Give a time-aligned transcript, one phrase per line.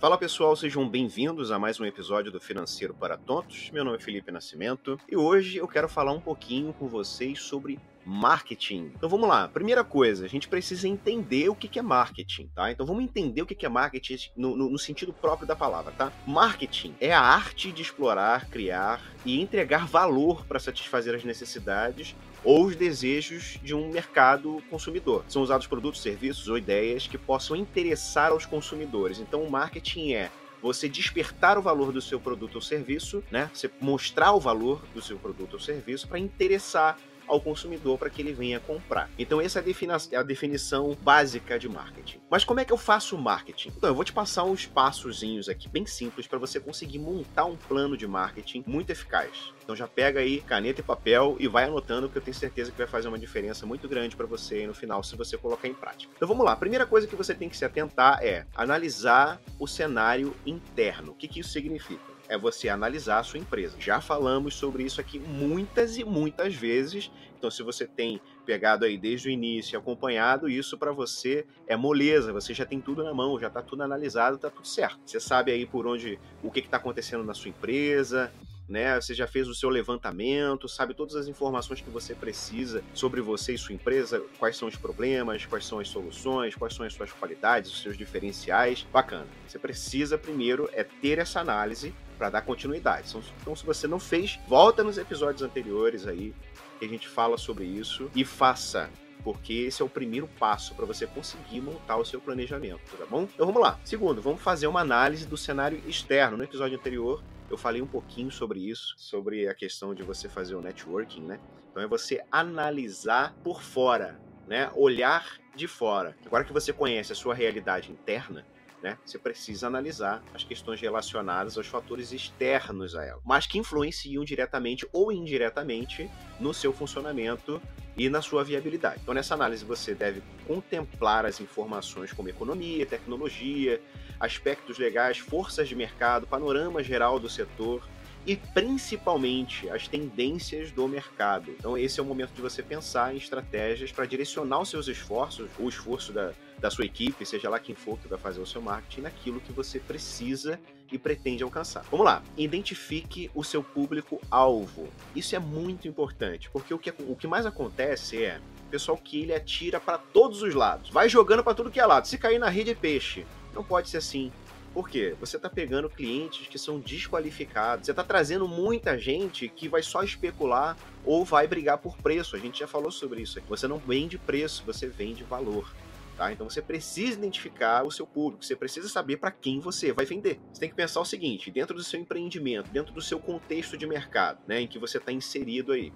[0.00, 3.70] Fala pessoal, sejam bem-vindos a mais um episódio do Financeiro para Tontos.
[3.70, 7.78] Meu nome é Felipe Nascimento e hoje eu quero falar um pouquinho com vocês sobre
[8.04, 8.92] marketing.
[8.96, 9.48] Então vamos lá.
[9.48, 12.70] Primeira coisa, a gente precisa entender o que é marketing, tá?
[12.70, 16.12] Então vamos entender o que é marketing no, no, no sentido próprio da palavra, tá?
[16.26, 22.64] Marketing é a arte de explorar, criar e entregar valor para satisfazer as necessidades ou
[22.66, 25.24] os desejos de um mercado consumidor.
[25.28, 29.18] São usados produtos, serviços ou ideias que possam interessar aos consumidores.
[29.18, 30.30] Então, o marketing é
[30.62, 33.50] você despertar o valor do seu produto ou serviço, né?
[33.52, 36.98] Você mostrar o valor do seu produto ou serviço para interessar
[37.30, 39.08] ao consumidor para que ele venha comprar.
[39.18, 42.20] Então essa é a, definição básica de marketing.
[42.28, 43.72] Mas como é que eu faço marketing?
[43.76, 47.56] Então eu vou te passar uns passozinhos aqui bem simples para você conseguir montar um
[47.56, 49.52] plano de marketing muito eficaz.
[49.62, 52.78] Então já pega aí caneta e papel e vai anotando que eu tenho certeza que
[52.78, 56.12] vai fazer uma diferença muito grande para você no final se você colocar em prática.
[56.16, 56.52] Então vamos lá.
[56.52, 61.12] A primeira coisa que você tem que se atentar é analisar o cenário interno.
[61.12, 62.09] O que, que isso significa?
[62.30, 63.76] É você analisar a sua empresa.
[63.80, 67.10] Já falamos sobre isso aqui muitas e muitas vezes.
[67.36, 72.32] Então, se você tem pegado aí desde o início acompanhado, isso para você é moleza.
[72.32, 75.00] Você já tem tudo na mão, já está tudo analisado, está tudo certo.
[75.04, 78.32] Você sabe aí por onde, o que está acontecendo na sua empresa,
[78.70, 79.00] né?
[79.00, 83.54] Você já fez o seu levantamento, sabe todas as informações que você precisa sobre você
[83.54, 87.12] e sua empresa, quais são os problemas, quais são as soluções, quais são as suas
[87.12, 88.86] qualidades, os seus diferenciais.
[88.92, 89.26] Bacana.
[89.46, 93.08] Você precisa primeiro é ter essa análise para dar continuidade.
[93.08, 96.34] Então, então, se você não fez, volta nos episódios anteriores aí
[96.78, 98.88] que a gente fala sobre isso e faça
[99.22, 103.28] porque esse é o primeiro passo para você conseguir montar o seu planejamento, tá bom?
[103.34, 103.78] Então vamos lá.
[103.84, 106.36] Segundo, vamos fazer uma análise do cenário externo.
[106.36, 110.54] No episódio anterior, eu falei um pouquinho sobre isso, sobre a questão de você fazer
[110.54, 111.40] o networking, né?
[111.70, 114.70] Então é você analisar por fora, né?
[114.74, 116.16] Olhar de fora.
[116.24, 118.46] Agora que você conhece a sua realidade interna,
[118.82, 118.98] né?
[119.04, 124.86] Você precisa analisar as questões relacionadas aos fatores externos a ela, mas que influenciam diretamente
[124.92, 127.60] ou indiretamente no seu funcionamento
[127.96, 129.00] e na sua viabilidade.
[129.02, 133.80] Então, nessa análise, você deve contemplar as informações como economia, tecnologia,
[134.18, 137.86] aspectos legais, forças de mercado, panorama geral do setor,
[138.26, 141.50] e principalmente as tendências do mercado.
[141.50, 145.48] Então, esse é o momento de você pensar em estratégias para direcionar os seus esforços,
[145.58, 148.60] o esforço da, da sua equipe, seja lá quem for que vai fazer o seu
[148.60, 150.60] marketing, naquilo que você precisa
[150.92, 151.84] e pretende alcançar.
[151.90, 154.88] Vamos lá, identifique o seu público-alvo.
[155.14, 159.22] Isso é muito importante, porque o que, o que mais acontece é o pessoal que
[159.22, 162.06] ele atira para todos os lados, vai jogando para tudo que é lado.
[162.06, 163.26] Se cair na rede é peixe.
[163.52, 164.30] Não pode ser assim.
[164.72, 165.16] Por quê?
[165.18, 167.86] Você está pegando clientes que são desqualificados.
[167.86, 172.36] Você está trazendo muita gente que vai só especular ou vai brigar por preço.
[172.36, 173.48] A gente já falou sobre isso aqui.
[173.48, 175.72] Você não vende preço, você vende valor.
[176.20, 176.30] Tá?
[176.30, 180.38] Então você precisa identificar o seu público, você precisa saber para quem você vai vender.
[180.52, 183.86] Você tem que pensar o seguinte: dentro do seu empreendimento, dentro do seu contexto de
[183.86, 185.90] mercado, né, em que você está inserido aí.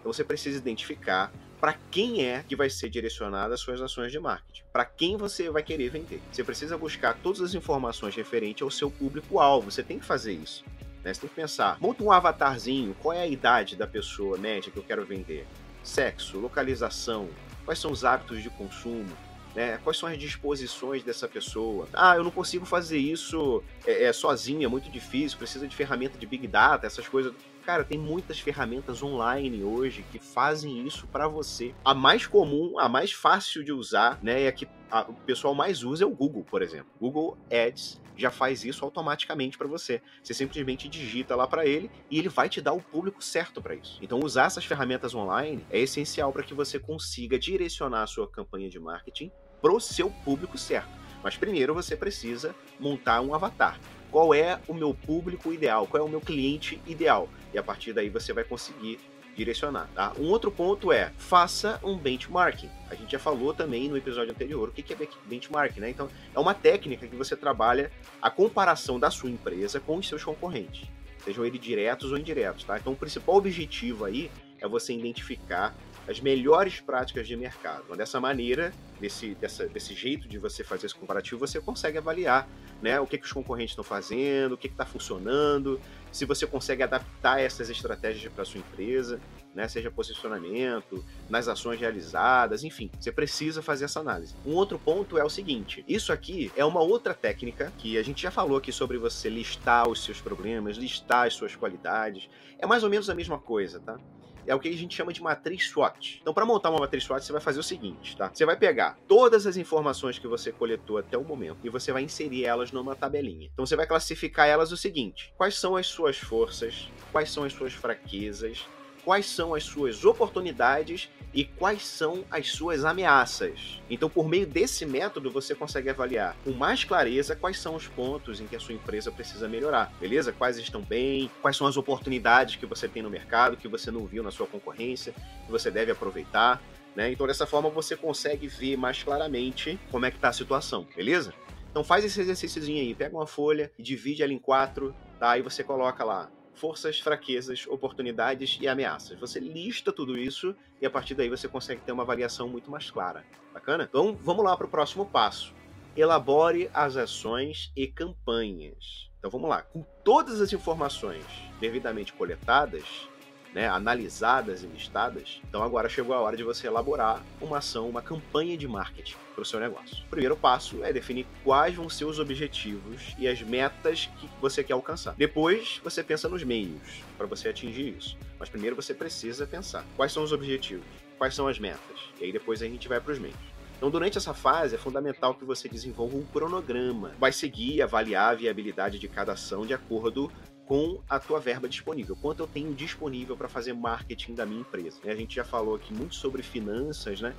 [0.00, 1.30] Então você precisa identificar
[1.60, 5.50] para quem é que vai ser direcionada as suas ações de marketing, para quem você
[5.50, 6.20] vai querer vender.
[6.30, 10.64] Você precisa buscar todas as informações referentes ao seu público-alvo, você tem que fazer isso.
[11.02, 11.14] Né?
[11.14, 14.78] Você tem que pensar, monta um avatarzinho, qual é a idade da pessoa média que
[14.78, 15.46] eu quero vender?
[15.82, 17.28] Sexo, localização,
[17.64, 19.16] quais são os hábitos de consumo,
[19.56, 19.78] né?
[19.82, 21.88] Quais são as disposições dessa pessoa?
[21.94, 26.18] Ah, eu não consigo fazer isso é, é, sozinho, é muito difícil, precisa de ferramenta
[26.18, 27.32] de Big Data, essas coisas.
[27.66, 31.74] Cara, tem muitas ferramentas online hoje que fazem isso para você.
[31.84, 35.52] A mais comum, a mais fácil de usar, né, e a que a, o pessoal
[35.52, 36.86] mais usa é o Google, por exemplo.
[37.00, 40.00] Google Ads já faz isso automaticamente para você.
[40.22, 43.74] Você simplesmente digita lá para ele e ele vai te dar o público certo para
[43.74, 43.98] isso.
[44.00, 48.70] Então, usar essas ferramentas online é essencial para que você consiga direcionar a sua campanha
[48.70, 50.88] de marketing pro seu público certo.
[51.20, 53.76] Mas primeiro você precisa montar um avatar.
[54.10, 55.86] Qual é o meu público ideal?
[55.86, 57.28] Qual é o meu cliente ideal?
[57.52, 58.98] E a partir daí você vai conseguir
[59.36, 60.12] direcionar, tá?
[60.18, 62.70] Um outro ponto é, faça um benchmarking.
[62.90, 64.96] A gente já falou também no episódio anterior o que é
[65.26, 65.90] benchmarking, né?
[65.90, 70.24] Então, é uma técnica que você trabalha a comparação da sua empresa com os seus
[70.24, 70.88] concorrentes,
[71.22, 72.78] sejam eles diretos ou indiretos, tá?
[72.78, 75.76] Então, o principal objetivo aí é você identificar
[76.08, 77.96] as melhores práticas de mercado.
[77.96, 82.48] Dessa maneira, desse, dessa, desse jeito de você fazer esse comparativo, você consegue avaliar
[82.80, 85.80] né, o que, que os concorrentes estão fazendo, o que está funcionando,
[86.12, 89.20] se você consegue adaptar essas estratégias para a sua empresa,
[89.54, 94.34] né, seja posicionamento, nas ações realizadas, enfim, você precisa fazer essa análise.
[94.44, 98.22] Um outro ponto é o seguinte: isso aqui é uma outra técnica que a gente
[98.22, 102.28] já falou aqui sobre você listar os seus problemas, listar as suas qualidades.
[102.58, 103.98] É mais ou menos a mesma coisa, tá?
[104.46, 106.18] É o que a gente chama de matriz SWOT.
[106.20, 108.30] Então, para montar uma matriz SWOT, você vai fazer o seguinte, tá?
[108.32, 112.02] Você vai pegar todas as informações que você coletou até o momento e você vai
[112.02, 113.48] inserir elas numa tabelinha.
[113.52, 117.52] Então, você vai classificar elas o seguinte: quais são as suas forças, quais são as
[117.52, 118.66] suas fraquezas,
[119.04, 123.82] quais são as suas oportunidades e quais são as suas ameaças.
[123.90, 128.40] Então, por meio desse método, você consegue avaliar com mais clareza quais são os pontos
[128.40, 130.32] em que a sua empresa precisa melhorar, beleza?
[130.32, 134.06] Quais estão bem, quais são as oportunidades que você tem no mercado, que você não
[134.06, 135.12] viu na sua concorrência,
[135.44, 136.62] que você deve aproveitar.
[136.96, 137.12] Né?
[137.12, 141.34] Então, dessa forma, você consegue ver mais claramente como é que está a situação, beleza?
[141.76, 145.32] Então faz esse exercíciozinho aí, pega uma folha divide ela em quatro, tá?
[145.32, 149.18] Aí você coloca lá forças, fraquezas, oportunidades e ameaças.
[149.20, 152.90] Você lista tudo isso e a partir daí você consegue ter uma avaliação muito mais
[152.90, 153.24] clara.
[153.52, 153.84] Bacana?
[153.88, 155.54] Então vamos lá para o próximo passo.
[155.96, 159.10] Elabore as ações e campanhas.
[159.18, 159.62] Então vamos lá.
[159.62, 161.24] Com todas as informações
[161.60, 163.08] devidamente coletadas,
[163.56, 165.40] né, analisadas e listadas.
[165.48, 169.40] Então agora chegou a hora de você elaborar uma ação, uma campanha de marketing para
[169.40, 170.04] o seu negócio.
[170.04, 174.62] O primeiro passo é definir quais vão ser os objetivos e as metas que você
[174.62, 175.14] quer alcançar.
[175.14, 178.18] Depois você pensa nos meios para você atingir isso.
[178.38, 180.84] Mas primeiro você precisa pensar quais são os objetivos,
[181.16, 182.10] quais são as metas.
[182.20, 183.56] E aí depois a gente vai para os meios.
[183.78, 187.12] Então, durante essa fase, é fundamental que você desenvolva um cronograma.
[187.18, 190.32] Vai seguir e avaliar a viabilidade de cada ação de acordo
[190.66, 192.16] com a tua verba disponível.
[192.20, 194.98] Quanto eu tenho disponível para fazer marketing da minha empresa?
[195.04, 197.34] A gente já falou aqui muito sobre finanças, né?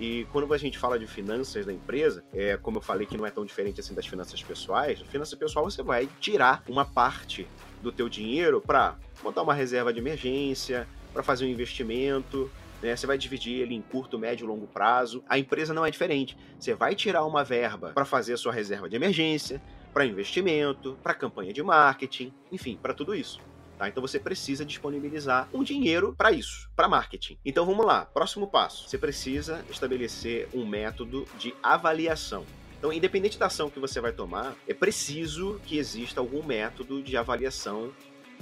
[0.00, 3.24] E quando a gente fala de finanças da empresa, é, como eu falei que não
[3.24, 7.46] é tão diferente assim das finanças pessoais, finança pessoal você vai tirar uma parte
[7.80, 12.50] do teu dinheiro para montar uma reserva de emergência, para fazer um investimento,
[12.82, 12.96] né?
[12.96, 15.22] Você vai dividir ele em curto, médio longo prazo.
[15.28, 16.36] A empresa não é diferente.
[16.58, 19.62] Você vai tirar uma verba para fazer a sua reserva de emergência,
[19.92, 23.40] para investimento, para campanha de marketing, enfim, para tudo isso.
[23.78, 23.88] Tá?
[23.88, 27.38] Então você precisa disponibilizar um dinheiro para isso, para marketing.
[27.44, 28.88] Então vamos lá, próximo passo.
[28.88, 32.44] Você precisa estabelecer um método de avaliação.
[32.78, 37.16] Então, independente da ação que você vai tomar, é preciso que exista algum método de
[37.16, 37.92] avaliação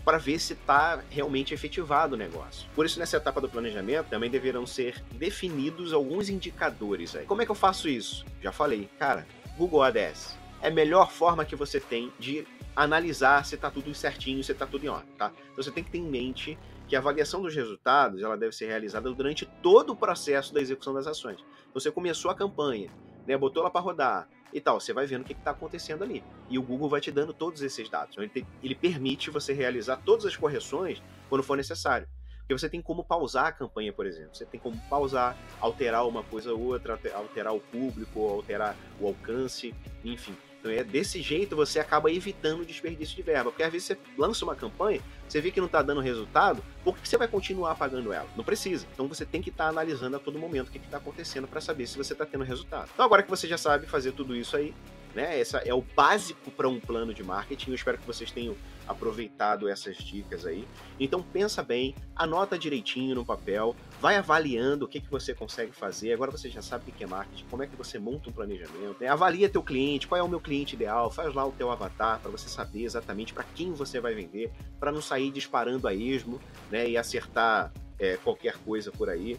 [0.02, 2.66] para ver se está realmente efetivado o negócio.
[2.74, 7.14] Por isso, nessa etapa do planejamento, também deverão ser definidos alguns indicadores.
[7.14, 7.26] Aí.
[7.26, 8.24] Como é que eu faço isso?
[8.40, 9.26] Já falei, cara,
[9.58, 14.42] Google ADS é a melhor forma que você tem de analisar se está tudo certinho,
[14.42, 15.32] se está tudo em ordem, tá?
[15.52, 16.58] Então você tem que ter em mente
[16.88, 20.92] que a avaliação dos resultados ela deve ser realizada durante todo o processo da execução
[20.92, 21.44] das ações.
[21.72, 22.90] Você começou a campanha,
[23.26, 26.24] né, botou ela para rodar e tal, você vai vendo o que está acontecendo ali.
[26.48, 28.14] E o Google vai te dando todos esses dados.
[28.14, 32.08] Então, ele, te, ele permite você realizar todas as correções quando for necessário.
[32.40, 34.34] Porque você tem como pausar a campanha, por exemplo.
[34.34, 39.72] Você tem como pausar, alterar uma coisa ou outra, alterar o público, alterar o alcance,
[40.04, 40.34] enfim.
[40.60, 43.50] Então é desse jeito você acaba evitando o desperdício de verba.
[43.50, 46.96] Porque às vezes você lança uma campanha, você vê que não está dando resultado, por
[46.96, 48.28] que você vai continuar pagando ela?
[48.36, 48.86] Não precisa.
[48.92, 51.60] Então você tem que estar tá analisando a todo momento o que está acontecendo para
[51.60, 52.90] saber se você está tendo resultado.
[52.92, 54.74] Então agora que você já sabe fazer tudo isso aí,
[55.14, 55.38] né?
[55.38, 57.70] Essa é o básico para um plano de marketing.
[57.70, 58.56] Eu espero que vocês tenham
[58.90, 60.66] aproveitado essas dicas aí.
[60.98, 66.12] Então pensa bem, anota direitinho no papel, vai avaliando o que, que você consegue fazer.
[66.12, 68.96] Agora você já sabe o que é marketing, como é que você monta um planejamento.
[69.00, 69.08] Né?
[69.08, 72.30] Avalia teu cliente, qual é o meu cliente ideal, faz lá o teu avatar para
[72.30, 76.40] você saber exatamente para quem você vai vender, para não sair disparando a esmo
[76.70, 76.88] né?
[76.88, 79.38] e acertar é, qualquer coisa por aí.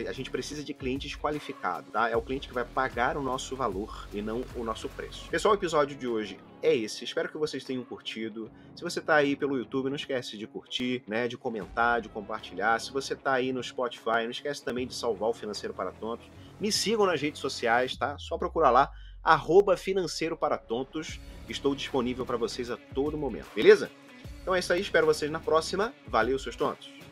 [0.00, 2.08] A gente precisa de clientes qualificados, tá?
[2.08, 5.28] É o cliente que vai pagar o nosso valor e não o nosso preço.
[5.28, 7.04] Pessoal, o episódio de hoje é esse.
[7.04, 8.50] Espero que vocês tenham curtido.
[8.74, 12.80] Se você está aí pelo YouTube, não esquece de curtir, né, de comentar, de compartilhar.
[12.80, 16.26] Se você está aí no Spotify, não esquece também de salvar o Financeiro para Tontos.
[16.58, 18.18] Me sigam nas redes sociais, tá?
[18.18, 18.90] Só procurar lá
[19.22, 21.20] arroba Financeiro para Tontos.
[21.48, 23.90] Estou disponível para vocês a todo momento, beleza?
[24.42, 25.94] Então é isso aí, espero vocês na próxima.
[26.06, 27.03] Valeu, seus tontos!